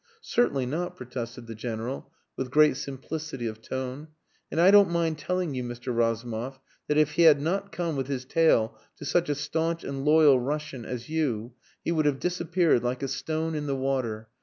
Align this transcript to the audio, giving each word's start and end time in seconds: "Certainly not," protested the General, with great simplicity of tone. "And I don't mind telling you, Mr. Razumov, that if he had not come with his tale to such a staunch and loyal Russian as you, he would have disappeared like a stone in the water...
"Certainly 0.23 0.65
not," 0.65 0.95
protested 0.97 1.45
the 1.45 1.53
General, 1.53 2.11
with 2.35 2.49
great 2.49 2.75
simplicity 2.75 3.45
of 3.45 3.61
tone. 3.61 4.07
"And 4.49 4.59
I 4.59 4.71
don't 4.71 4.89
mind 4.89 5.19
telling 5.19 5.53
you, 5.53 5.63
Mr. 5.63 5.95
Razumov, 5.95 6.57
that 6.87 6.97
if 6.97 7.11
he 7.11 7.21
had 7.21 7.39
not 7.39 7.71
come 7.71 7.95
with 7.95 8.07
his 8.07 8.25
tale 8.25 8.75
to 8.97 9.05
such 9.05 9.29
a 9.29 9.35
staunch 9.35 9.83
and 9.83 10.03
loyal 10.03 10.39
Russian 10.39 10.85
as 10.85 11.07
you, 11.07 11.53
he 11.85 11.91
would 11.91 12.07
have 12.07 12.19
disappeared 12.19 12.83
like 12.83 13.03
a 13.03 13.07
stone 13.07 13.53
in 13.53 13.67
the 13.67 13.75
water... 13.75 14.27